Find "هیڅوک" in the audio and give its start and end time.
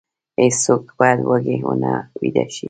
0.39-0.83